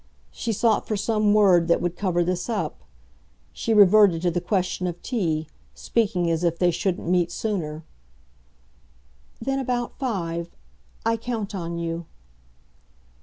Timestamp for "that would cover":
1.67-2.23